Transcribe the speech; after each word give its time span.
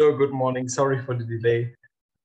So 0.00 0.16
good 0.16 0.32
morning. 0.32 0.66
Sorry 0.66 0.98
for 1.04 1.14
the 1.14 1.24
delay. 1.24 1.74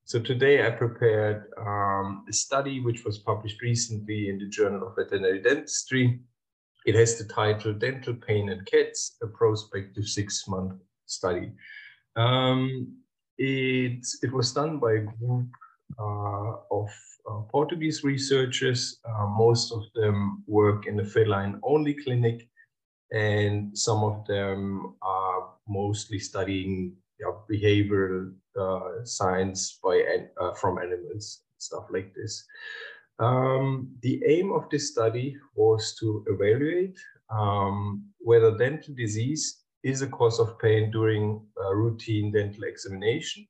So 0.06 0.18
today 0.18 0.66
I 0.66 0.70
prepared 0.70 1.44
um, 1.58 2.24
a 2.26 2.32
study 2.32 2.80
which 2.80 3.04
was 3.04 3.18
published 3.18 3.60
recently 3.60 4.30
in 4.30 4.38
the 4.38 4.48
Journal 4.48 4.88
of 4.88 4.96
Veterinary 4.96 5.42
Dentistry. 5.42 6.20
It 6.86 6.94
has 6.94 7.18
the 7.18 7.24
title 7.24 7.74
Dental 7.74 8.14
Pain 8.14 8.48
in 8.48 8.64
Cats, 8.64 9.18
a 9.22 9.26
prospective 9.26 10.06
six-month 10.06 10.80
study. 11.04 11.52
Um, 12.16 12.96
it, 13.36 14.06
it 14.22 14.32
was 14.32 14.54
done 14.54 14.78
by 14.78 14.92
a 14.92 15.00
group 15.00 15.48
uh, 15.98 16.52
of 16.70 16.88
uh, 17.30 17.40
Portuguese 17.50 18.02
researchers. 18.02 19.00
Uh, 19.04 19.26
most 19.26 19.70
of 19.70 19.82
them 19.94 20.44
work 20.46 20.86
in 20.86 20.96
the 20.96 21.04
feline-only 21.04 21.92
clinic, 21.92 22.48
and 23.12 23.76
some 23.76 24.02
of 24.02 24.26
them 24.26 24.94
are 25.02 25.50
mostly 25.68 26.18
studying 26.18 26.96
yeah, 27.20 27.32
behavioral 27.50 28.32
uh, 28.58 29.04
science 29.04 29.78
by 29.82 30.02
uh, 30.40 30.54
from 30.54 30.78
animals, 30.78 31.42
stuff 31.58 31.84
like 31.90 32.14
this. 32.14 32.44
Um, 33.18 33.88
the 34.02 34.22
aim 34.26 34.52
of 34.52 34.68
this 34.70 34.90
study 34.90 35.36
was 35.54 35.96
to 36.00 36.24
evaluate 36.28 36.98
um, 37.30 38.04
whether 38.18 38.56
dental 38.56 38.94
disease 38.94 39.62
is 39.82 40.02
a 40.02 40.06
cause 40.08 40.38
of 40.38 40.58
pain 40.58 40.90
during 40.90 41.40
routine 41.72 42.32
dental 42.32 42.64
examination. 42.64 43.46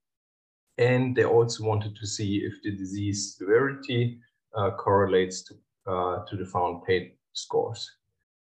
And 0.78 1.16
they 1.16 1.24
also 1.24 1.64
wanted 1.64 1.96
to 1.96 2.06
see 2.06 2.36
if 2.44 2.54
the 2.62 2.70
disease 2.76 3.36
severity 3.38 4.20
uh, 4.54 4.70
correlates 4.72 5.42
to, 5.44 5.54
uh, 5.90 6.24
to 6.26 6.36
the 6.36 6.46
found 6.46 6.84
pain 6.84 7.12
scores. 7.32 7.90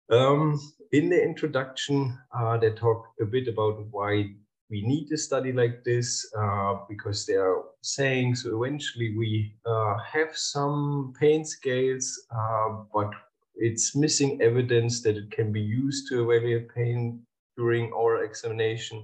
Um, 0.10 0.60
in 0.92 1.10
the 1.10 1.22
introduction, 1.22 2.18
uh, 2.32 2.58
they 2.58 2.72
talk 2.72 3.06
a 3.22 3.26
bit 3.26 3.48
about 3.48 3.86
why 3.92 4.34
we 4.70 4.82
need 4.82 5.12
a 5.12 5.18
study 5.18 5.54
like 5.54 5.84
this 5.84 6.30
uh, 6.38 6.76
because 6.90 7.26
they 7.26 7.36
are 7.36 7.64
saying 7.82 8.36
so 8.36 8.62
eventually 8.64 9.16
we 9.18 9.56
uh, 9.66 9.96
have 10.00 10.36
some 10.36 11.14
pain 11.20 11.46
scales, 11.46 12.26
uh, 12.36 12.70
but 12.94 13.12
it's 13.56 13.96
missing 13.96 14.42
evidence 14.42 15.02
that 15.02 15.18
it 15.18 15.32
can 15.32 15.52
be 15.52 15.62
used 15.62 16.10
to 16.10 16.30
evaluate 16.30 16.74
pain 16.74 17.22
during 17.56 17.92
oral 17.92 18.24
examination. 18.24 19.04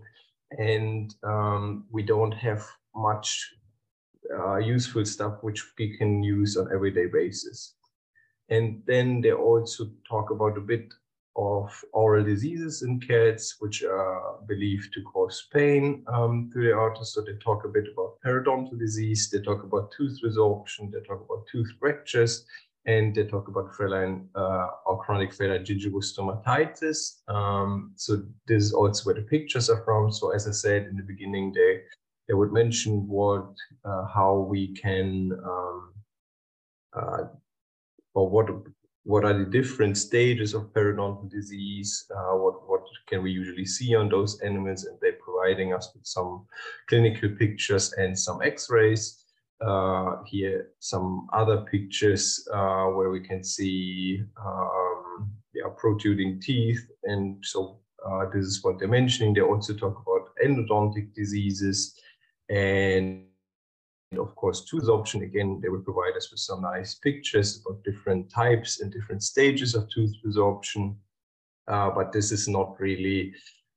And 0.51 1.13
um, 1.23 1.85
we 1.91 2.03
don't 2.03 2.33
have 2.33 2.63
much 2.95 3.53
uh, 4.37 4.57
useful 4.57 5.05
stuff 5.05 5.37
which 5.41 5.63
we 5.79 5.97
can 5.97 6.23
use 6.23 6.57
on 6.57 6.71
everyday 6.73 7.07
basis. 7.07 7.75
And 8.49 8.83
then 8.85 9.21
they 9.21 9.31
also 9.31 9.85
talk 10.07 10.29
about 10.29 10.57
a 10.57 10.61
bit 10.61 10.93
of 11.35 11.83
oral 11.93 12.23
diseases 12.23 12.83
in 12.83 12.99
cats, 12.99 13.55
which 13.59 13.83
are 13.83 14.37
believed 14.47 14.93
to 14.93 15.01
cause 15.01 15.47
pain 15.51 16.03
um, 16.07 16.49
to 16.53 16.61
the 16.61 16.73
artist. 16.73 17.13
So 17.13 17.21
they 17.21 17.33
talk 17.43 17.65
a 17.65 17.69
bit 17.69 17.85
about 17.91 18.17
periodontal 18.25 18.77
disease, 18.79 19.29
they 19.29 19.41
talk 19.41 19.63
about 19.63 19.91
tooth 19.97 20.19
resorption, 20.23 20.91
they 20.91 20.99
talk 20.99 21.25
about 21.25 21.45
tooth 21.51 21.71
fractures, 21.79 22.45
and 22.85 23.15
they 23.15 23.25
talk 23.25 23.47
about 23.47 23.75
feline 23.75 24.27
uh, 24.35 24.67
or 24.85 25.01
chronic 25.03 25.33
feline 25.33 25.65
gingivostomatitis. 25.65 27.27
Um, 27.27 27.93
so 27.95 28.23
this 28.47 28.63
is 28.63 28.73
also 28.73 29.05
where 29.05 29.15
the 29.15 29.21
pictures 29.21 29.69
are 29.69 29.83
from. 29.83 30.11
So 30.11 30.31
as 30.31 30.47
I 30.47 30.51
said 30.51 30.87
in 30.87 30.97
the 30.97 31.03
beginning, 31.03 31.53
they 31.53 31.81
they 32.27 32.33
would 32.33 32.53
mention 32.53 33.07
what 33.07 33.53
uh, 33.83 34.05
how 34.05 34.47
we 34.49 34.73
can 34.75 35.31
um, 35.43 35.93
uh, 36.93 37.23
or 38.13 38.29
what 38.29 38.49
what 39.03 39.25
are 39.25 39.37
the 39.37 39.45
different 39.45 39.97
stages 39.97 40.53
of 40.53 40.73
periodontal 40.73 41.29
disease? 41.29 42.05
Uh, 42.15 42.35
what, 42.37 42.67
what 42.69 42.81
can 43.07 43.21
we 43.21 43.31
usually 43.31 43.65
see 43.65 43.95
on 43.95 44.09
those 44.09 44.39
animals? 44.41 44.85
And 44.85 44.97
they're 45.01 45.19
providing 45.23 45.73
us 45.73 45.91
with 45.93 46.05
some 46.05 46.45
clinical 46.87 47.29
pictures 47.37 47.93
and 47.93 48.17
some 48.17 48.41
x-rays. 48.41 49.19
Uh, 49.65 50.17
here, 50.25 50.71
some 50.79 51.27
other 51.31 51.61
pictures 51.71 52.45
uh, 52.53 52.85
where 52.85 53.09
we 53.09 53.21
can 53.21 53.43
see 53.43 54.21
um, 54.45 55.31
yeah, 55.53 55.69
protruding 55.77 56.41
teeth. 56.41 56.85
And 57.03 57.37
so 57.45 57.79
uh, 58.05 58.25
this 58.33 58.45
is 58.45 58.63
what 58.63 58.79
they're 58.79 58.87
mentioning. 58.87 59.33
They 59.33 59.41
also 59.41 59.73
talk 59.73 60.01
about 60.05 60.29
endodontic 60.43 61.13
diseases 61.13 61.97
and 62.49 63.25
of 64.17 64.35
course, 64.35 64.65
tooth 64.65 64.83
resorption, 64.83 65.23
again, 65.23 65.59
they 65.61 65.69
will 65.69 65.81
provide 65.81 66.15
us 66.15 66.31
with 66.31 66.39
some 66.39 66.61
nice 66.61 66.95
pictures 66.95 67.63
of 67.67 67.83
different 67.83 68.29
types 68.29 68.81
and 68.81 68.91
different 68.91 69.23
stages 69.23 69.75
of 69.75 69.89
tooth 69.89 70.13
resorption. 70.25 70.95
Uh, 71.67 71.89
but 71.91 72.11
this 72.11 72.31
is 72.31 72.47
not 72.47 72.79
really 72.79 73.33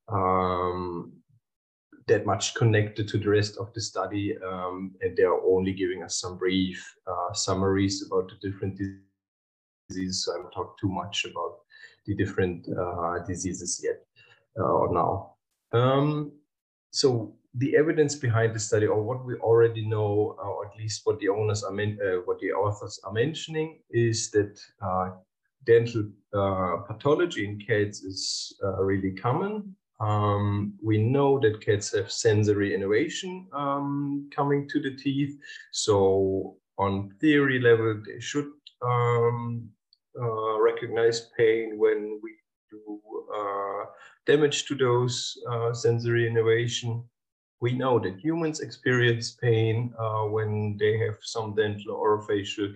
um, 0.08 1.12
that 2.08 2.26
much 2.26 2.54
connected 2.54 3.08
to 3.08 3.18
the 3.18 3.28
rest 3.28 3.56
of 3.58 3.72
the 3.74 3.80
study. 3.80 4.36
Um, 4.38 4.94
and 5.00 5.16
they 5.16 5.24
are 5.24 5.40
only 5.44 5.72
giving 5.72 6.02
us 6.02 6.20
some 6.20 6.36
brief 6.38 6.94
uh, 7.06 7.32
summaries 7.32 8.04
about 8.06 8.30
the 8.30 8.50
different 8.50 8.78
diseases. 9.88 10.24
So 10.24 10.34
I 10.34 10.38
won't 10.38 10.54
talk 10.54 10.78
too 10.78 10.88
much 10.88 11.24
about 11.24 11.58
the 12.06 12.14
different 12.14 12.66
uh, 12.68 13.18
diseases 13.26 13.80
yet 13.82 14.04
uh, 14.58 14.62
or 14.62 14.92
now. 14.92 15.34
Um, 15.72 16.32
so 16.90 17.34
the 17.58 17.76
evidence 17.76 18.14
behind 18.14 18.54
the 18.54 18.60
study, 18.60 18.86
or 18.86 19.02
what 19.02 19.24
we 19.24 19.34
already 19.36 19.86
know, 19.86 20.36
or 20.38 20.66
at 20.66 20.76
least 20.76 21.02
what 21.04 21.18
the 21.20 21.28
owners 21.28 21.64
are 21.64 21.72
men- 21.72 21.98
uh, 22.04 22.18
what 22.26 22.38
the 22.40 22.52
authors 22.52 23.00
are 23.04 23.12
mentioning, 23.12 23.80
is 23.90 24.30
that 24.30 24.60
uh, 24.82 25.10
dental 25.64 26.04
uh, 26.34 26.76
pathology 26.86 27.46
in 27.46 27.58
cats 27.58 28.02
is 28.02 28.52
uh, 28.62 28.82
really 28.82 29.12
common. 29.12 29.74
Um, 30.00 30.74
we 30.82 30.98
know 30.98 31.40
that 31.40 31.64
cats 31.64 31.94
have 31.94 32.12
sensory 32.12 32.74
innervation 32.74 33.46
um, 33.54 34.28
coming 34.34 34.68
to 34.68 34.80
the 34.80 34.94
teeth, 34.94 35.38
so 35.72 36.56
on 36.78 37.10
theory 37.20 37.58
level, 37.58 38.02
they 38.06 38.20
should 38.20 38.50
um, 38.82 39.66
uh, 40.20 40.60
recognize 40.60 41.30
pain 41.38 41.78
when 41.78 42.20
we 42.22 42.32
do 42.70 43.00
uh, 43.34 43.84
damage 44.26 44.66
to 44.66 44.74
those 44.74 45.38
sensory 45.72 46.26
innervation 46.26 47.02
we 47.60 47.72
know 47.72 47.98
that 47.98 48.18
humans 48.18 48.60
experience 48.60 49.32
pain 49.32 49.92
uh, 49.98 50.24
when 50.24 50.76
they 50.78 50.98
have 50.98 51.16
some 51.22 51.54
dental 51.54 51.92
or 51.92 52.22
facial 52.22 52.68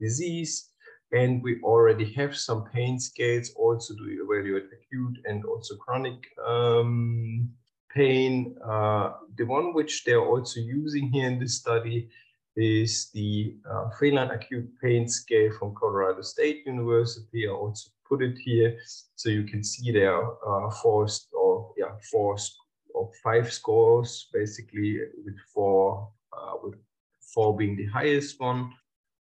disease. 0.00 0.70
And 1.10 1.42
we 1.42 1.60
already 1.62 2.12
have 2.14 2.36
some 2.36 2.64
pain 2.66 3.00
scales 3.00 3.50
also 3.56 3.94
to 3.94 4.04
evaluate 4.22 4.66
acute 4.66 5.18
and 5.24 5.44
also 5.44 5.74
chronic 5.76 6.26
um, 6.46 7.48
pain. 7.92 8.56
Uh, 8.64 9.14
the 9.36 9.44
one 9.44 9.72
which 9.72 10.04
they're 10.04 10.24
also 10.24 10.60
using 10.60 11.10
here 11.10 11.26
in 11.26 11.38
this 11.38 11.56
study 11.56 12.10
is 12.56 13.10
the 13.14 13.54
uh, 13.70 13.88
feline 13.98 14.30
acute 14.30 14.68
pain 14.82 15.08
scale 15.08 15.50
from 15.58 15.74
Colorado 15.74 16.22
State 16.22 16.66
University. 16.66 17.48
I 17.48 17.52
also 17.52 17.90
put 18.08 18.22
it 18.22 18.36
here 18.38 18.78
so 19.14 19.28
you 19.28 19.44
can 19.44 19.62
see 19.62 19.92
there 19.92 20.14
are 20.14 20.66
uh, 20.66 20.70
forced 20.70 21.28
or 21.32 21.72
yeah 21.76 21.92
forced 22.10 22.56
of 22.94 23.12
five 23.22 23.52
scores, 23.52 24.28
basically 24.32 25.00
with 25.24 25.36
four, 25.52 26.10
uh, 26.32 26.54
with 26.62 26.74
four 27.34 27.56
being 27.56 27.76
the 27.76 27.86
highest 27.86 28.40
one. 28.40 28.72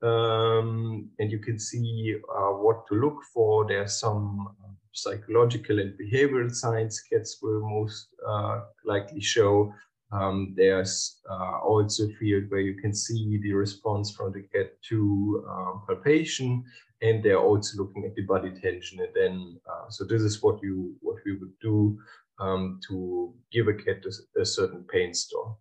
Um, 0.04 1.10
and 1.20 1.32
you 1.32 1.40
can 1.40 1.60
see 1.60 2.16
uh, 2.36 2.54
what 2.54 2.88
to 2.88 2.96
look 2.96 3.20
for. 3.34 3.68
There's 3.68 4.00
some 4.00 4.56
psychological 4.94 5.80
and 5.80 5.94
behavioral 5.98 6.54
science 6.54 7.02
cats 7.02 7.38
will 7.42 7.62
most 7.62 8.08
uh, 8.28 8.62
likely 8.86 9.22
show. 9.22 9.74
Um, 10.12 10.54
there's 10.58 11.22
uh, 11.30 11.60
also 11.60 12.04
a 12.04 12.14
field 12.20 12.46
where 12.50 12.60
you 12.60 12.76
can 12.76 12.94
see 12.94 13.40
the 13.42 13.54
response 13.54 14.12
from 14.12 14.34
the 14.34 14.42
cat 14.42 14.74
to 14.90 15.46
um, 15.50 15.84
palpation, 15.88 16.66
and 17.02 17.24
they're 17.24 17.40
also 17.40 17.78
looking 17.82 18.04
at 18.06 18.16
the 18.16 18.24
body 18.24 18.52
tension. 18.52 19.00
And 19.00 19.10
then, 19.16 19.60
uh, 19.70 19.90
so 19.90 20.04
this 20.04 20.22
is 20.22 20.44
what 20.44 20.62
you 20.62 20.96
what 21.00 21.18
we 21.26 21.38
would 21.38 21.58
do 21.62 21.98
um, 22.42 22.80
to 22.88 23.34
give 23.52 23.68
a 23.68 23.74
cat 23.74 24.04
a, 24.06 24.42
a, 24.42 24.46
certain 24.46 24.84
pain 24.92 25.14
score. 25.14 25.56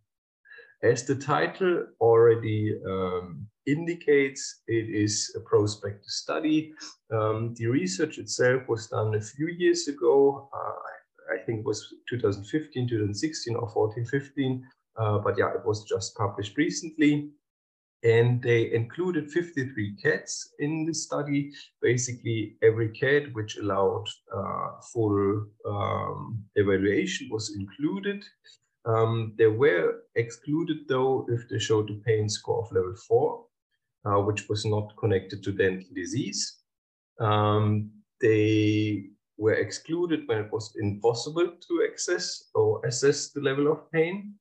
As 0.83 1.05
the 1.05 1.15
title 1.15 1.87
already 2.01 2.75
um, 2.89 3.47
indicates, 3.67 4.63
it 4.67 4.89
is 4.89 5.31
a 5.37 5.41
prospective 5.41 6.11
study. 6.11 6.73
Um, 7.13 7.55
the 7.57 7.67
research 7.67 8.19
itself 8.19 8.63
was 8.67 8.87
done 8.87 9.15
a 9.15 9.21
few 9.21 9.49
years 9.49 9.89
ago. 9.89 10.49
Uh, 10.55 11.35
I 11.35 11.45
think 11.45 11.61
it 11.61 11.67
was 11.67 11.87
2015, 12.09 12.89
2016 12.89 13.57
or 13.57 13.69
14, 13.69 14.05
15. 14.07 14.65
Uh, 14.97 15.19
but 15.19 15.39
yeah, 15.39 15.51
it 15.51 15.65
was 15.65 15.85
just 15.85 16.17
published 16.17 16.57
recently 16.57 17.31
and 18.03 18.43
they 18.43 18.73
included 18.73 19.31
53 19.31 19.97
cats 20.03 20.55
in 20.59 20.87
the 20.87 20.95
study. 20.95 21.53
Basically, 21.83 22.57
every 22.63 22.89
cat 22.91 23.25
which 23.33 23.59
allowed 23.59 24.07
uh, 24.35 24.81
full 24.93 25.47
um, 25.69 26.43
evaluation 26.57 27.29
was 27.31 27.55
included. 27.59 28.25
Um, 28.87 29.35
they 29.37 29.47
were 29.47 30.05
excluded 30.15 30.89
though 30.89 31.27
if 31.29 31.49
they 31.49 31.59
showed 31.59 31.91
a 31.91 32.01
pain 32.07 32.29
score 32.29 32.65
of 32.65 32.73
level 32.73 32.95
four, 33.07 33.45
uh, 34.07 34.21
which 34.21 34.49
was 34.49 34.65
not 34.65 34.97
connected 34.97 35.43
to 35.43 35.53
dental 35.53 35.89
disease. 35.95 36.61
Um, 37.21 37.91
they 38.23 39.05
were 39.37 39.55
excluded 39.55 40.27
when 40.27 40.39
it 40.39 40.53
was 40.53 40.75
impossible 40.81 41.53
to 41.69 41.89
access 41.91 42.51
or 42.55 42.85
assess 42.87 43.31
the 43.31 43.41
level 43.41 43.71
of 43.71 43.91
pain. 43.93 44.35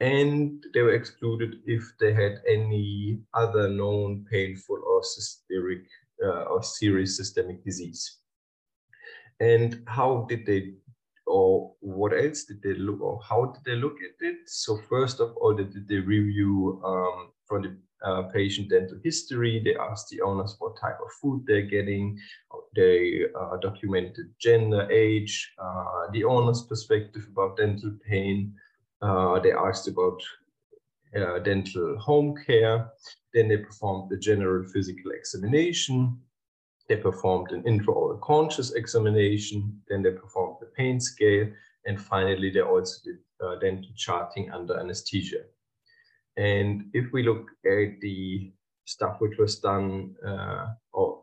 And 0.00 0.64
they 0.72 0.80
were 0.80 0.94
excluded 0.94 1.56
if 1.66 1.82
they 2.00 2.12
had 2.12 2.40
any 2.48 3.20
other 3.34 3.68
known 3.68 4.24
painful 4.30 4.80
or 4.86 5.02
systemic 5.02 5.84
uh, 6.24 6.44
or 6.44 6.62
serious 6.62 7.16
systemic 7.16 7.62
disease. 7.64 8.18
And 9.40 9.82
how 9.86 10.26
did 10.28 10.46
they, 10.46 10.74
or 11.26 11.74
what 11.80 12.12
else 12.12 12.44
did 12.44 12.62
they 12.62 12.74
look, 12.74 13.00
or 13.00 13.20
how 13.26 13.46
did 13.46 13.64
they 13.64 13.76
look 13.76 13.96
at 14.02 14.26
it? 14.26 14.38
So 14.46 14.78
first 14.88 15.20
of 15.20 15.36
all, 15.36 15.54
they 15.54 15.64
did 15.64 15.88
they 15.88 15.96
review 15.96 16.80
um, 16.84 17.32
from 17.46 17.62
the 17.62 17.76
uh, 18.06 18.22
patient 18.32 18.70
dental 18.70 18.98
history. 19.04 19.62
They 19.62 19.76
asked 19.76 20.08
the 20.08 20.22
owners 20.22 20.56
what 20.58 20.80
type 20.80 20.98
of 21.02 21.12
food 21.20 21.44
they're 21.46 21.62
getting. 21.62 22.18
They 22.74 23.24
uh, 23.38 23.56
documented 23.58 24.32
gender, 24.38 24.90
age, 24.90 25.52
uh, 25.62 26.06
the 26.12 26.24
owner's 26.24 26.62
perspective 26.62 27.26
about 27.30 27.56
dental 27.56 27.92
pain. 28.08 28.54
Uh, 29.02 29.38
they 29.40 29.52
asked 29.52 29.88
about 29.88 30.20
uh, 31.16 31.38
dental 31.40 31.98
home 31.98 32.34
care. 32.46 32.90
Then 33.32 33.48
they 33.48 33.58
performed 33.58 34.10
the 34.10 34.18
general 34.18 34.66
physical 34.68 35.12
examination. 35.12 36.18
They 36.88 36.96
performed 36.96 37.52
an 37.52 37.62
intraoral 37.62 38.20
conscious 38.20 38.72
examination. 38.72 39.80
Then 39.88 40.02
they 40.02 40.10
performed 40.10 40.56
the 40.60 40.66
pain 40.66 41.00
scale. 41.00 41.48
And 41.86 42.00
finally, 42.00 42.50
they 42.50 42.60
also 42.60 42.96
did 43.04 43.18
uh, 43.42 43.56
dental 43.60 43.90
charting 43.96 44.50
under 44.50 44.78
anesthesia. 44.78 45.42
And 46.36 46.84
if 46.92 47.12
we 47.12 47.22
look 47.22 47.46
at 47.64 48.00
the 48.00 48.52
stuff 48.84 49.16
which 49.20 49.38
was 49.38 49.60
done 49.60 50.14
uh, 50.26 50.66
or 50.92 51.22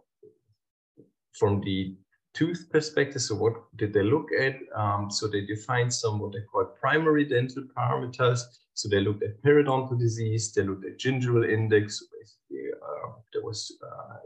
from 1.33 1.61
the 1.61 1.95
tooth 2.37 2.67
perspective, 2.71 3.21
so 3.21 3.35
what 3.35 3.53
did 3.77 3.93
they 3.93 4.03
look 4.03 4.27
at? 4.39 4.55
Um, 4.75 5.09
so 5.09 5.27
they 5.27 5.41
defined 5.41 5.93
some 5.93 6.19
what 6.19 6.33
they 6.33 6.41
call 6.51 6.65
primary 6.79 7.25
dental 7.25 7.63
parameters. 7.75 8.41
So 8.73 8.87
they 8.87 8.99
looked 8.99 9.23
at 9.23 9.41
periodontal 9.41 9.99
disease, 9.99 10.53
they 10.53 10.63
looked 10.63 10.85
at 10.85 10.99
gingival 10.99 11.49
index. 11.49 11.99
So 11.99 12.05
basically, 12.19 12.69
uh, 12.73 13.11
there 13.33 13.43
was 13.43 13.75
uh, 13.83 14.17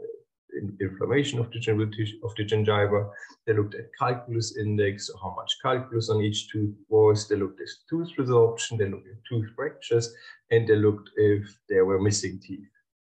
inflammation 0.80 1.38
of 1.38 1.50
the 1.50 1.58
of 2.22 2.34
the 2.36 2.44
gingiva. 2.44 3.10
They 3.46 3.54
looked 3.54 3.74
at 3.74 3.86
calculus 3.98 4.56
index, 4.56 5.06
so 5.06 5.14
how 5.22 5.34
much 5.34 5.56
calculus 5.62 6.10
on 6.10 6.20
each 6.22 6.50
tooth 6.50 6.74
was. 6.88 7.28
They 7.28 7.36
looked 7.36 7.60
at 7.60 7.68
tooth 7.88 8.10
resorption. 8.18 8.78
They 8.78 8.88
looked 8.88 9.08
at 9.08 9.24
tooth 9.28 9.48
fractures, 9.56 10.14
and 10.50 10.68
they 10.68 10.76
looked 10.76 11.10
if 11.16 11.58
there 11.68 11.84
were 11.84 12.00
missing 12.00 12.40
teeth. 12.42 12.68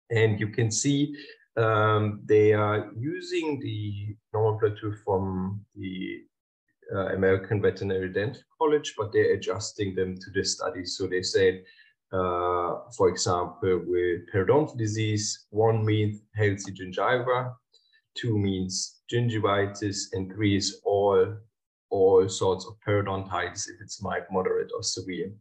And 0.09 0.39
you 0.39 0.47
can 0.47 0.71
see 0.71 1.15
um, 1.57 2.21
they 2.25 2.53
are 2.53 2.91
using 2.97 3.59
the 3.59 4.15
nomenclature 4.33 4.97
from 5.05 5.63
the 5.75 6.21
uh, 6.93 7.07
American 7.13 7.61
Veterinary 7.61 8.09
Dental 8.09 8.41
College, 8.57 8.93
but 8.97 9.11
they're 9.11 9.33
adjusting 9.33 9.95
them 9.95 10.15
to 10.17 10.31
the 10.31 10.43
study. 10.43 10.85
So 10.85 11.07
they 11.07 11.23
said 11.23 11.63
uh, 12.13 12.77
for 12.95 13.09
example, 13.09 13.81
with 13.87 14.21
periodontal 14.31 14.77
disease, 14.77 15.47
one 15.49 15.83
means 15.83 16.21
healthy 16.35 16.71
gingiva, 16.71 17.55
two 18.15 18.37
means 18.37 19.01
gingivitis, 19.11 20.13
and 20.13 20.31
three 20.31 20.55
is 20.55 20.79
all, 20.85 21.35
all 21.89 22.29
sorts 22.29 22.67
of 22.67 22.75
periodontitis 22.87 23.67
if 23.67 23.81
it's 23.81 24.01
mild, 24.03 24.25
moderate, 24.31 24.69
or 24.75 24.83
severe. 24.83 25.31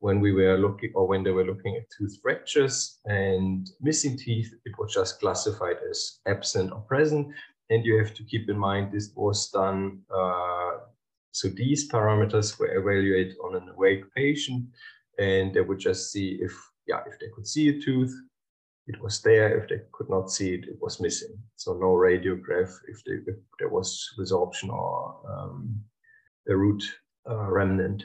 When 0.00 0.20
we 0.20 0.32
were 0.32 0.58
looking, 0.58 0.92
or 0.94 1.06
when 1.06 1.22
they 1.22 1.30
were 1.30 1.44
looking 1.44 1.76
at 1.76 1.90
tooth 1.96 2.18
fractures 2.22 2.98
and 3.04 3.68
missing 3.80 4.16
teeth, 4.18 4.52
it 4.64 4.72
was 4.78 4.92
just 4.92 5.20
classified 5.20 5.76
as 5.88 6.18
absent 6.26 6.72
or 6.72 6.80
present. 6.80 7.28
And 7.68 7.84
you 7.84 7.98
have 7.98 8.14
to 8.14 8.24
keep 8.24 8.48
in 8.50 8.58
mind 8.58 8.92
this 8.92 9.12
was 9.14 9.50
done. 9.50 10.00
Uh, 10.12 10.78
so 11.32 11.48
these 11.48 11.88
parameters 11.90 12.58
were 12.58 12.74
evaluated 12.74 13.36
on 13.44 13.54
an 13.56 13.68
awake 13.68 14.04
patient 14.14 14.64
and 15.18 15.54
they 15.54 15.60
would 15.60 15.78
just 15.78 16.10
see 16.10 16.38
if 16.40 16.52
yeah 16.86 17.00
if 17.06 17.18
they 17.18 17.28
could 17.34 17.46
see 17.46 17.68
a 17.68 17.80
tooth 17.80 18.14
it 18.86 19.00
was 19.00 19.20
there 19.20 19.56
if 19.58 19.68
they 19.68 19.80
could 19.92 20.08
not 20.08 20.30
see 20.30 20.54
it 20.54 20.64
it 20.64 20.78
was 20.80 21.00
missing 21.00 21.36
so 21.56 21.74
no 21.74 21.92
radiograph 21.94 22.72
if, 22.88 23.04
they, 23.04 23.12
if 23.26 23.36
there 23.58 23.68
was 23.68 24.08
resorption 24.18 24.70
or 24.70 25.20
um, 25.30 25.80
a 26.48 26.56
root 26.56 26.82
uh, 27.28 27.50
remnant 27.50 28.02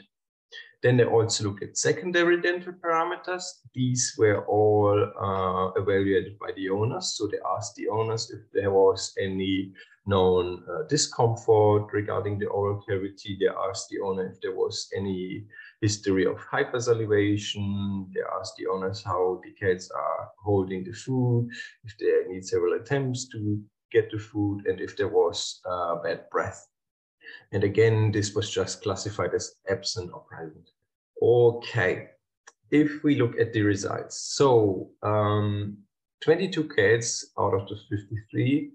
then 0.86 0.98
they 0.98 1.04
also 1.04 1.42
look 1.42 1.62
at 1.62 1.76
secondary 1.76 2.40
dental 2.40 2.72
parameters. 2.72 3.42
These 3.74 4.14
were 4.16 4.46
all 4.46 4.96
uh, 5.20 5.80
evaluated 5.82 6.38
by 6.38 6.52
the 6.54 6.70
owners. 6.70 7.16
So 7.16 7.26
they 7.26 7.38
asked 7.56 7.74
the 7.74 7.88
owners 7.88 8.30
if 8.30 8.42
there 8.52 8.70
was 8.70 9.12
any 9.20 9.72
known 10.06 10.62
uh, 10.70 10.84
discomfort 10.88 11.92
regarding 11.92 12.38
the 12.38 12.46
oral 12.46 12.80
cavity. 12.88 13.36
They 13.40 13.48
asked 13.68 13.88
the 13.88 13.98
owner 13.98 14.30
if 14.30 14.40
there 14.40 14.54
was 14.54 14.88
any 14.96 15.46
history 15.80 16.24
of 16.24 16.36
hypersalivation. 16.36 18.06
They 18.14 18.20
asked 18.38 18.54
the 18.56 18.68
owners 18.68 19.02
how 19.02 19.40
the 19.42 19.50
cats 19.54 19.90
are 19.90 20.30
holding 20.38 20.84
the 20.84 20.92
food, 20.92 21.48
if 21.82 21.98
they 21.98 22.32
need 22.32 22.44
several 22.44 22.74
attempts 22.74 23.26
to 23.30 23.60
get 23.90 24.12
the 24.12 24.18
food, 24.18 24.66
and 24.66 24.80
if 24.80 24.96
there 24.96 25.08
was 25.08 25.60
uh, 25.68 25.96
bad 25.96 26.30
breath. 26.30 26.64
And 27.50 27.64
again, 27.64 28.12
this 28.12 28.36
was 28.36 28.48
just 28.48 28.84
classified 28.84 29.34
as 29.34 29.56
absent 29.68 30.12
or 30.14 30.20
present. 30.20 30.70
Okay, 31.22 32.10
if 32.70 33.02
we 33.02 33.16
look 33.16 33.38
at 33.40 33.52
the 33.52 33.62
results. 33.62 34.18
So 34.36 34.90
um, 35.02 35.78
22 36.22 36.68
cats 36.68 37.32
out 37.38 37.54
of 37.54 37.68
the 37.68 37.76
53, 37.88 38.70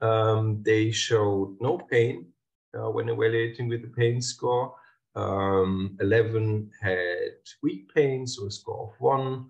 um, 0.00 0.62
they 0.62 0.90
showed 0.90 1.56
no 1.60 1.78
pain 1.78 2.26
uh, 2.74 2.90
when 2.90 3.08
evaluating 3.08 3.68
with 3.68 3.82
the 3.82 3.88
pain 3.88 4.20
score. 4.20 4.74
Um, 5.14 5.96
11 6.00 6.70
had 6.82 7.38
weak 7.62 7.94
pain, 7.94 8.26
so 8.26 8.46
a 8.46 8.50
score 8.50 8.92
of 8.92 9.00
one. 9.00 9.46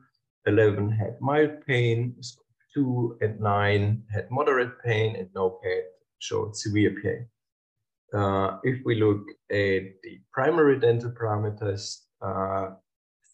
11 0.46 0.90
had 0.92 1.20
mild 1.20 1.66
pain, 1.66 2.14
two, 2.72 3.16
and 3.20 3.40
nine 3.40 4.02
had 4.12 4.30
moderate 4.30 4.80
pain, 4.84 5.16
and 5.16 5.28
no 5.34 5.58
cat 5.62 5.84
showed 6.18 6.56
severe 6.56 6.94
pain. 7.02 7.26
Uh, 8.14 8.58
if 8.62 8.78
we 8.84 8.94
look 8.94 9.26
at 9.50 9.82
the 10.02 10.20
primary 10.32 10.78
dental 10.78 11.10
parameters, 11.10 12.05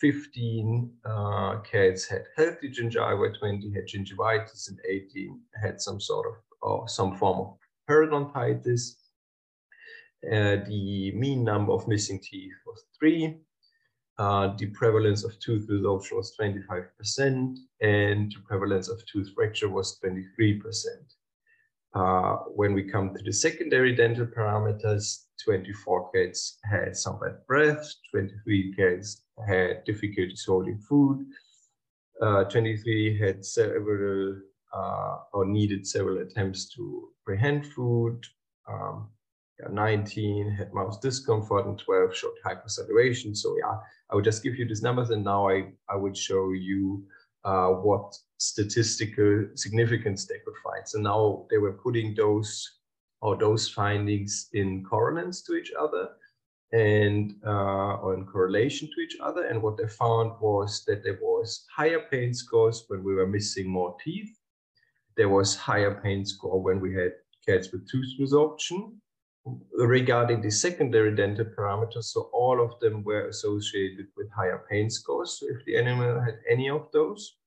15 0.01 0.91
uh, 1.05 1.61
cats 1.61 2.09
had 2.09 2.25
healthy 2.37 2.71
gingiva, 2.71 3.39
20 3.39 3.73
had 3.73 3.87
gingivitis, 3.87 4.69
and 4.69 4.79
18 4.89 5.41
had 5.63 5.81
some 5.81 6.01
sort 6.01 6.27
of 6.27 6.35
or 6.61 6.89
some 6.89 7.17
form 7.17 7.39
of 7.41 7.59
periodontitis. 7.89 8.97
Uh, 10.25 10.57
the 10.67 11.13
mean 11.15 11.45
number 11.45 11.73
of 11.73 11.87
missing 11.89 12.21
teeth 12.21 12.53
was 12.67 12.85
three. 12.99 13.39
Uh, 14.19 14.55
the 14.57 14.67
prevalence 14.67 15.25
of 15.25 15.39
tooth 15.41 15.69
resorption 15.69 16.17
was 16.17 16.37
25%, 16.41 17.57
and 17.81 18.33
the 18.33 18.41
prevalence 18.47 18.89
of 18.89 19.03
tooth 19.07 19.33
fracture 19.35 19.69
was 19.69 19.99
23%. 20.05 20.85
Uh, 21.95 22.37
when 22.55 22.73
we 22.73 22.83
come 22.83 23.15
to 23.15 23.23
the 23.23 23.33
secondary 23.33 23.95
dental 23.95 24.27
parameters, 24.27 25.25
24 25.45 26.11
kids 26.13 26.59
had 26.65 26.97
some 26.97 27.19
bad 27.19 27.37
breath, 27.47 27.95
23 28.11 28.75
kids 28.75 29.25
had 29.47 29.85
difficulties 29.85 30.45
holding 30.47 30.79
food, 30.79 31.27
uh, 32.23 32.45
23 32.45 33.19
had 33.19 33.45
several 33.45 34.37
uh, 34.73 35.17
or 35.35 35.45
needed 35.45 35.87
several 35.87 36.19
attempts 36.19 36.69
to 36.71 37.11
prehend 37.29 37.67
food. 37.67 38.25
Um, 38.67 39.11
yeah, 39.61 39.69
19 39.71 40.51
had 40.51 40.73
mouse 40.73 40.99
discomfort 40.99 41.67
and 41.67 41.79
12 41.79 42.17
showed 42.17 42.33
hypersalivation. 42.47 43.37
So 43.37 43.55
yeah, 43.59 43.77
I 44.11 44.15
would 44.15 44.25
just 44.25 44.43
give 44.43 44.57
you 44.57 44.67
these 44.67 44.83
numbers 44.83 45.11
and 45.11 45.25
now 45.25 45.49
I, 45.49 45.73
I 45.91 45.97
would 45.97 46.17
show 46.17 46.53
you 46.53 47.05
uh, 47.45 47.69
what 47.69 48.17
statistical 48.39 49.47
significance 49.55 50.27
they 50.27 50.39
could 50.45 50.55
find. 50.65 50.87
So 50.87 50.99
now 50.99 51.47
they 51.51 51.59
were 51.59 51.73
putting 51.73 52.15
those 52.15 52.79
or 53.21 53.37
those 53.37 53.69
findings 53.69 54.49
in 54.53 54.85
correlates 54.85 55.43
to 55.43 55.55
each 55.55 55.73
other 55.79 56.09
and 56.73 57.35
uh, 57.47 57.97
or 58.03 58.15
in 58.15 58.27
correlation 58.27 58.89
to 58.95 59.01
each 59.01 59.17
other. 59.23 59.47
And 59.47 59.63
what 59.63 59.77
they 59.77 59.87
found 59.87 60.33
was 60.41 60.85
that 60.87 61.05
there 61.05 61.19
was 61.23 61.65
higher 61.75 62.01
pain 62.11 62.35
scores 62.35 62.85
when 62.89 63.05
we 63.05 63.15
were 63.15 63.27
missing 63.27 63.69
more 63.69 63.97
teeth 64.03 64.37
there 65.17 65.29
was 65.29 65.57
higher 65.57 66.01
pain 66.03 66.25
score 66.25 66.63
when 66.63 66.81
we 66.81 66.95
had 66.95 67.13
cats 67.47 67.71
with 67.73 67.89
tooth 67.91 68.09
resorption. 68.21 68.95
Regarding 69.77 70.41
the 70.41 70.51
secondary 70.51 71.17
dental 71.17 71.45
parameters, 71.45 72.05
so 72.05 72.31
all 72.33 72.63
of 72.63 72.79
them 72.79 73.03
were 73.03 73.27
associated 73.27 74.07
with 74.17 74.31
higher 74.31 74.65
pain 74.71 74.89
scores. 74.89 75.39
So 75.41 75.47
if 75.49 75.65
the 75.65 75.77
animal 75.77 76.21
had 76.21 76.39
any 76.49 76.71
of 76.71 76.87
those, 76.93 77.39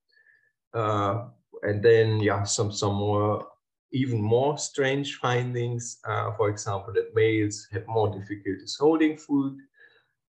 uh, 0.74 1.28
and 1.62 1.82
then 1.82 2.20
yeah, 2.20 2.44
some 2.44 2.74
some 2.74 2.96
more 2.96 3.48
even 3.94 4.22
more 4.22 4.58
strange 4.58 5.16
findings. 5.16 6.00
Uh, 6.06 6.32
for 6.34 6.50
example, 6.50 6.92
that 6.94 7.16
males 7.16 7.66
had 7.72 7.88
more 7.88 8.10
difficulties 8.10 8.75
holding 8.78 9.16
food, 9.16 9.58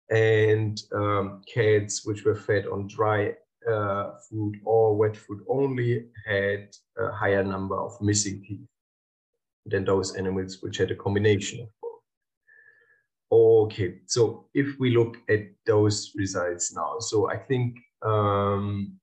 and 0.09 0.81
um, 0.95 1.41
cats 1.53 2.05
which 2.05 2.23
were 2.23 2.35
fed 2.35 2.65
on 2.67 2.87
dry 2.87 3.33
uh, 3.69 4.11
food 4.29 4.55
or 4.63 4.95
wet 4.95 5.17
food 5.17 5.41
only 5.49 6.07
had 6.25 6.69
a 6.97 7.11
higher 7.11 7.43
number 7.43 7.77
of 7.77 8.01
missing 8.01 8.41
teeth 8.47 8.69
than 9.69 9.85
those 9.85 10.15
animals 10.15 10.57
which 10.61 10.77
had 10.77 10.91
a 10.91 10.95
combination 10.95 11.61
of 11.61 11.69
both. 11.81 12.01
Okay, 13.31 13.99
so 14.05 14.47
if 14.53 14.79
we 14.79 14.95
look 14.95 15.17
at 15.29 15.41
those 15.65 16.11
results 16.15 16.73
now, 16.73 16.95
so 16.99 17.29
I 17.29 17.37
think 17.37 17.77
um, 18.01 18.99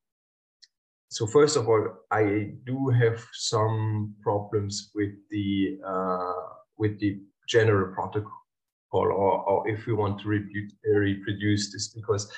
so 1.10 1.26
first 1.26 1.56
of 1.56 1.68
all, 1.68 1.88
I 2.10 2.54
do 2.64 2.88
have 2.88 3.24
some 3.32 4.14
problems 4.22 4.90
with 4.94 5.12
the 5.30 5.78
uh, 5.86 6.32
with 6.76 6.98
the 6.98 7.20
general 7.48 7.94
protocol, 7.94 8.32
or, 8.90 9.12
or 9.12 9.68
if 9.68 9.86
we 9.86 9.92
want 9.92 10.20
to 10.20 10.28
reproduce 10.28 11.72
this, 11.72 11.88
because 11.88 12.32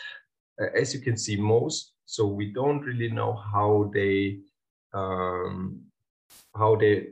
uh, 0.61 0.67
as 0.79 0.93
you 0.93 1.01
can 1.01 1.17
see, 1.17 1.37
most 1.37 1.93
so 2.07 2.27
we 2.27 2.53
don't 2.53 2.81
really 2.83 3.11
know 3.11 3.33
how 3.53 3.91
they 3.93 4.39
um, 4.95 5.81
how 6.55 6.77
they 6.77 7.09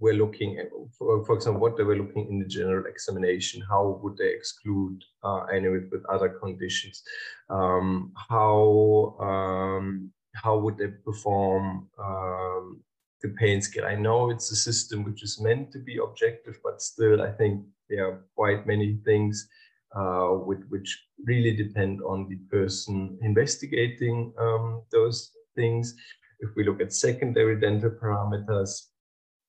were 0.00 0.14
looking 0.14 0.58
at, 0.58 0.66
for, 0.98 1.24
for 1.24 1.34
example, 1.36 1.60
what 1.60 1.76
they 1.76 1.84
were 1.84 1.96
looking 1.96 2.26
in 2.28 2.38
the 2.38 2.46
general 2.46 2.86
examination, 2.86 3.62
how 3.68 4.00
would 4.02 4.16
they 4.16 4.30
exclude 4.30 5.02
uh, 5.22 5.46
with 5.52 6.02
other 6.08 6.30
conditions, 6.30 7.02
um, 7.50 8.12
how 8.28 9.16
um, 9.20 10.10
how 10.34 10.56
would 10.58 10.78
they 10.78 10.88
perform 11.04 11.88
um, 11.98 12.82
the 13.22 13.28
pain 13.38 13.60
scale. 13.60 13.84
I 13.84 13.94
know 13.94 14.30
it's 14.30 14.50
a 14.50 14.56
system 14.56 15.04
which 15.04 15.22
is 15.22 15.40
meant 15.40 15.72
to 15.72 15.78
be 15.78 15.98
objective, 15.98 16.58
but 16.64 16.80
still, 16.80 17.22
I 17.22 17.32
think 17.32 17.64
there 17.88 18.06
are 18.06 18.24
quite 18.34 18.66
many 18.66 18.98
things 19.04 19.48
uh, 19.96 20.30
with, 20.32 20.64
which 20.68 21.06
really 21.24 21.54
depend 21.54 22.00
on 22.02 22.28
the 22.28 22.36
person 22.50 23.18
investigating 23.22 24.32
um, 24.38 24.82
those 24.90 25.32
things. 25.54 25.94
If 26.40 26.50
we 26.56 26.64
look 26.64 26.80
at 26.80 26.92
secondary 26.92 27.60
dental 27.60 27.90
parameters, 27.90 28.89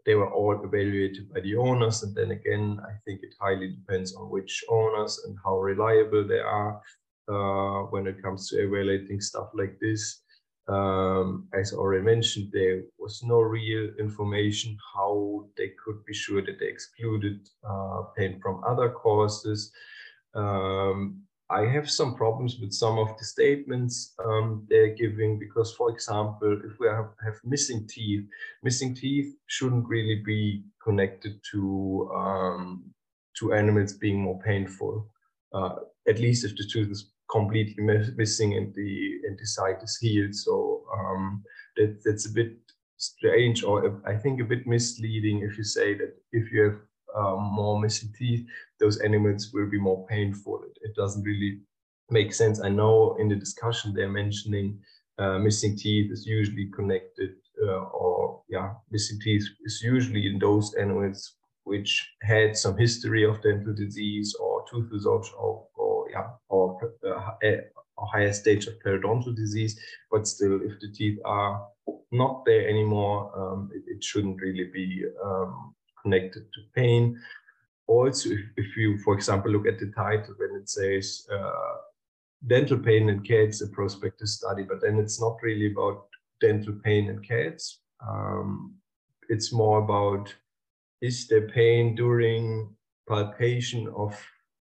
they 0.05 0.15
were 0.15 0.31
all 0.31 0.59
evaluated 0.63 1.31
by 1.33 1.41
the 1.41 1.55
owners. 1.55 2.03
And 2.03 2.15
then 2.15 2.31
again, 2.31 2.79
I 2.83 2.93
think 3.05 3.21
it 3.23 3.35
highly 3.39 3.69
depends 3.69 4.15
on 4.15 4.29
which 4.29 4.63
owners 4.69 5.21
and 5.25 5.37
how 5.43 5.59
reliable 5.59 6.27
they 6.27 6.39
are 6.39 6.81
uh, 7.27 7.83
when 7.91 8.07
it 8.07 8.21
comes 8.21 8.49
to 8.49 8.63
evaluating 8.63 9.21
stuff 9.21 9.49
like 9.53 9.77
this. 9.79 10.21
Um, 10.67 11.47
as 11.53 11.73
already 11.73 12.03
mentioned, 12.03 12.49
there 12.53 12.83
was 12.97 13.21
no 13.23 13.41
real 13.41 13.89
information 13.99 14.77
how 14.95 15.45
they 15.57 15.71
could 15.83 16.05
be 16.05 16.13
sure 16.13 16.41
that 16.41 16.59
they 16.59 16.67
excluded 16.67 17.47
uh, 17.67 18.03
pain 18.15 18.39
from 18.41 18.63
other 18.63 18.89
causes. 18.89 19.71
Um, 20.33 21.23
I 21.51 21.65
have 21.65 21.89
some 21.89 22.15
problems 22.15 22.59
with 22.59 22.71
some 22.71 22.97
of 22.97 23.17
the 23.17 23.25
statements 23.25 24.13
um, 24.23 24.65
they're 24.69 24.95
giving 24.95 25.37
because, 25.37 25.73
for 25.75 25.89
example, 25.91 26.57
if 26.63 26.79
we 26.79 26.87
have, 26.87 27.09
have, 27.25 27.39
missing 27.43 27.85
teeth, 27.87 28.23
missing 28.63 28.95
teeth 28.95 29.35
shouldn't 29.47 29.87
really 29.87 30.21
be 30.25 30.63
connected 30.81 31.41
to 31.51 32.09
um, 32.15 32.83
to 33.39 33.53
animals 33.53 33.93
being 33.93 34.21
more 34.21 34.39
painful. 34.39 35.09
Uh, 35.53 35.75
at 36.07 36.19
least 36.19 36.45
if 36.45 36.55
the 36.55 36.63
tooth 36.71 36.89
is 36.89 37.11
completely 37.29 37.83
missing 37.83 38.55
and 38.55 38.73
the 38.73 39.19
and 39.27 39.37
the 39.37 39.45
site 39.45 39.83
is 39.83 39.97
healed. 39.99 40.33
So 40.33 40.83
um, 40.97 41.43
that 41.75 42.01
that's 42.05 42.27
a 42.27 42.33
bit 42.33 42.57
strange, 42.95 43.63
or 43.63 44.01
I 44.05 44.15
think 44.15 44.39
a 44.39 44.45
bit 44.45 44.65
misleading 44.67 45.39
if 45.39 45.57
you 45.57 45.65
say 45.65 45.95
that 45.95 46.15
if 46.31 46.51
you 46.51 46.61
have 46.63 46.79
um, 47.15 47.43
more 47.53 47.79
missing 47.79 48.13
teeth, 48.17 48.45
those 48.79 48.99
animals 48.99 49.51
will 49.53 49.69
be 49.69 49.79
more 49.79 50.05
painful. 50.07 50.61
It, 50.63 50.77
it, 50.89 50.95
doesn't 50.95 51.23
really 51.23 51.59
make 52.09 52.33
sense. 52.33 52.61
I 52.61 52.69
know 52.69 53.15
in 53.19 53.29
the 53.29 53.35
discussion 53.35 53.93
they're 53.93 54.09
mentioning 54.09 54.79
uh, 55.17 55.37
missing 55.39 55.77
teeth 55.77 56.11
is 56.11 56.25
usually 56.25 56.67
connected, 56.75 57.31
uh, 57.63 57.83
or 57.83 58.41
yeah, 58.49 58.73
missing 58.89 59.19
teeth 59.21 59.45
is 59.65 59.81
usually 59.83 60.27
in 60.27 60.39
those 60.39 60.73
animals 60.75 61.35
which 61.63 62.11
had 62.23 62.57
some 62.57 62.75
history 62.77 63.23
of 63.23 63.41
dental 63.41 63.73
disease 63.73 64.35
or 64.39 64.65
tooth 64.69 64.89
resorption 64.91 65.33
or, 65.39 65.67
or 65.75 66.09
yeah, 66.09 66.27
or 66.49 66.93
uh, 67.07 67.31
a 67.43 68.05
higher 68.05 68.33
stage 68.33 68.67
of 68.67 68.73
periodontal 68.85 69.35
disease. 69.35 69.79
But 70.11 70.27
still, 70.27 70.59
if 70.63 70.79
the 70.79 70.91
teeth 70.91 71.19
are 71.23 71.67
not 72.11 72.43
there 72.45 72.67
anymore, 72.67 73.31
um, 73.35 73.69
it, 73.73 73.83
it, 73.87 74.03
shouldn't 74.03 74.41
really 74.41 74.69
be 74.73 75.03
um, 75.23 75.75
connected 76.01 76.43
to 76.53 76.61
pain. 76.75 77.19
Also, 77.87 78.29
if, 78.29 78.39
if, 78.57 78.77
you, 78.77 78.97
for 78.99 79.13
example, 79.13 79.51
look 79.51 79.67
at 79.67 79.79
the 79.79 79.91
title 79.95 80.33
when 80.37 80.61
it 80.61 80.69
says 80.69 81.27
uh, 81.33 81.77
dental 82.47 82.77
pain 82.77 83.09
in 83.09 83.21
cats, 83.21 83.61
a 83.61 83.67
prospective 83.67 84.27
study, 84.27 84.63
but 84.63 84.81
then 84.81 84.97
it's 84.97 85.19
not 85.19 85.37
really 85.41 85.71
about 85.71 86.05
dental 86.39 86.73
pain 86.83 87.09
in 87.09 87.19
cats. 87.21 87.79
Um, 88.07 88.75
it's 89.29 89.51
more 89.51 89.79
about 89.79 90.33
is 91.01 91.27
there 91.27 91.47
pain 91.47 91.95
during 91.95 92.75
palpation 93.07 93.87
of 93.95 94.13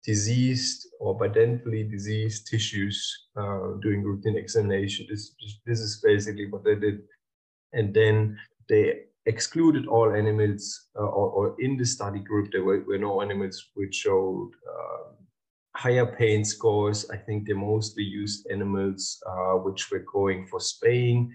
diseased 0.04 0.88
or 1.00 1.18
bidentally 1.18 1.90
diseased 1.90 2.46
tissues 2.46 3.26
uh, 3.36 3.74
during 3.82 4.02
routine 4.02 4.36
examination. 4.36 5.06
This, 5.10 5.34
this 5.66 5.80
is 5.80 6.00
basically 6.02 6.46
what 6.46 6.64
they 6.64 6.76
did. 6.76 7.00
And 7.72 7.92
then 7.92 8.38
they 8.68 9.06
excluded 9.26 9.86
all 9.86 10.14
animals, 10.14 10.88
uh, 10.96 11.02
or, 11.02 11.30
or, 11.30 11.56
in 11.58 11.76
the 11.76 11.84
study 11.84 12.20
group, 12.20 12.50
there 12.52 12.64
were, 12.64 12.82
were 12.86 12.98
no 12.98 13.20
animals 13.22 13.70
which 13.74 13.94
showed 13.94 14.52
uh, 14.68 15.12
higher 15.74 16.06
pain 16.06 16.44
scores. 16.44 17.10
I 17.10 17.16
think 17.16 17.46
they 17.46 17.52
mostly 17.52 18.04
used 18.04 18.46
animals 18.50 19.22
uh, 19.28 19.54
which 19.54 19.90
were 19.90 20.04
going 20.12 20.46
for 20.46 20.60
spaying. 20.60 21.32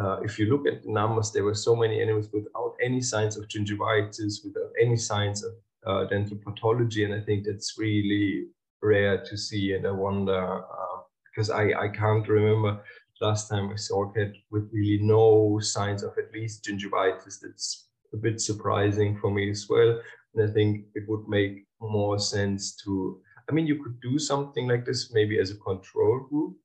Uh, 0.00 0.20
if 0.20 0.38
you 0.38 0.46
look 0.46 0.66
at 0.66 0.82
the 0.82 0.92
numbers, 0.92 1.32
there 1.32 1.44
were 1.44 1.54
so 1.54 1.74
many 1.74 2.00
animals 2.00 2.28
without 2.32 2.74
any 2.82 3.00
signs 3.00 3.36
of 3.36 3.48
gingivitis, 3.48 4.44
without 4.44 4.70
any 4.80 4.96
signs 4.96 5.42
of 5.42 5.52
uh, 5.86 6.04
dental 6.04 6.36
pathology, 6.44 7.04
and 7.04 7.14
I 7.14 7.20
think 7.20 7.44
that's 7.44 7.74
really 7.78 8.46
rare 8.82 9.24
to 9.24 9.36
see. 9.36 9.72
And 9.72 9.86
I 9.86 9.90
wonder 9.90 10.62
uh, 10.62 11.00
because 11.24 11.50
I 11.50 11.72
I 11.72 11.88
can't 11.88 12.28
remember 12.28 12.82
last 13.20 13.48
time 13.48 13.70
I 13.70 13.76
saw 13.76 14.08
a 14.08 14.12
cat 14.12 14.32
with 14.50 14.70
really 14.72 15.02
no 15.02 15.58
signs 15.60 16.02
of 16.02 16.12
at 16.18 16.32
least 16.32 16.64
gingivitis. 16.64 17.40
That's 17.40 17.88
a 18.12 18.16
bit 18.16 18.40
surprising 18.40 19.18
for 19.18 19.30
me 19.30 19.50
as 19.50 19.66
well. 19.68 20.00
And 20.34 20.48
I 20.48 20.52
think 20.52 20.86
it 20.94 21.04
would 21.08 21.28
make 21.28 21.66
more 21.80 22.18
sense 22.18 22.76
to, 22.84 23.20
I 23.48 23.52
mean, 23.52 23.66
you 23.66 23.82
could 23.82 24.00
do 24.00 24.18
something 24.18 24.68
like 24.68 24.84
this 24.84 25.12
maybe 25.12 25.38
as 25.38 25.50
a 25.50 25.56
control 25.56 26.26
group, 26.30 26.56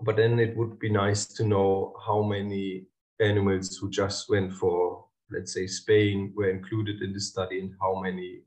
but 0.00 0.16
then 0.16 0.38
it 0.38 0.56
would 0.56 0.78
be 0.78 0.90
nice 0.90 1.26
to 1.26 1.44
know 1.44 1.94
how 2.06 2.22
many 2.22 2.86
animals 3.20 3.76
who 3.76 3.90
just 3.90 4.28
went 4.28 4.52
for, 4.52 5.04
let's 5.30 5.52
say, 5.54 5.66
spaying 5.66 6.32
were 6.36 6.50
included 6.50 7.02
in 7.02 7.12
the 7.12 7.20
study 7.20 7.60
and 7.60 7.72
how 7.80 8.00
many 8.00 8.42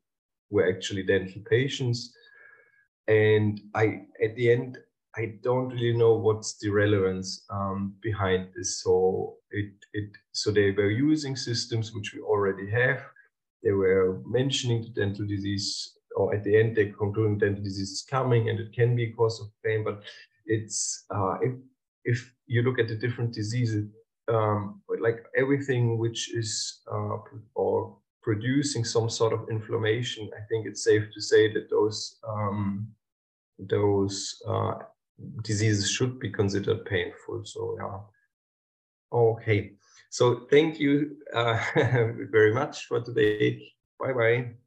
were 0.49 0.69
actually 0.69 1.03
dental 1.03 1.41
patients. 1.49 2.13
And 3.07 3.59
I, 3.73 4.03
at 4.23 4.35
the 4.35 4.51
end, 4.51 4.77
I 5.15 5.33
don't 5.43 5.69
really 5.69 5.97
know 5.97 6.13
what's 6.13 6.57
the 6.57 6.69
relevance 6.69 7.45
um, 7.49 7.95
behind 8.01 8.49
this. 8.55 8.81
So 8.81 9.35
it 9.51 9.73
it 9.93 10.09
so 10.31 10.51
they 10.51 10.71
were 10.71 10.89
using 10.89 11.35
systems 11.35 11.93
which 11.93 12.13
we 12.13 12.21
already 12.21 12.69
have. 12.71 13.01
They 13.63 13.71
were 13.71 14.21
mentioning 14.25 14.81
the 14.81 14.89
dental 14.89 15.27
disease, 15.27 15.97
or 16.15 16.33
at 16.33 16.43
the 16.43 16.57
end 16.57 16.75
they 16.75 16.85
concluding 16.85 17.39
dental 17.39 17.63
disease 17.63 17.91
is 17.91 18.05
coming 18.09 18.49
and 18.49 18.59
it 18.59 18.73
can 18.73 18.95
be 18.95 19.05
a 19.05 19.11
cause 19.11 19.41
of 19.41 19.47
pain. 19.63 19.83
But 19.83 20.01
it's 20.45 21.05
uh, 21.09 21.37
if 21.41 21.53
if 22.05 22.33
you 22.47 22.61
look 22.63 22.79
at 22.79 22.87
the 22.87 22.95
different 22.95 23.33
diseases, 23.33 23.89
um, 24.29 24.81
like 25.01 25.25
everything 25.35 25.97
which 25.97 26.33
is 26.33 26.81
uh, 26.91 27.17
or 27.55 27.97
producing 28.23 28.85
some 28.85 29.09
sort 29.09 29.33
of 29.33 29.49
inflammation, 29.49 30.29
I 30.37 30.41
think 30.47 30.67
it's 30.67 30.83
safe 30.83 31.03
to 31.13 31.21
say 31.21 31.51
that 31.53 31.69
those 31.69 32.17
um, 32.27 32.87
those 33.59 34.41
uh, 34.47 34.73
diseases 35.43 35.89
should 35.89 36.19
be 36.19 36.29
considered 36.29 36.85
painful. 36.85 37.43
So 37.45 37.77
yeah. 37.79 37.99
Okay. 39.13 39.73
So 40.09 40.45
thank 40.49 40.79
you 40.79 41.17
uh, 41.33 41.59
very 42.31 42.53
much 42.53 42.85
for 42.85 43.01
today. 43.01 43.61
Bye 43.99 44.13
bye. 44.13 44.60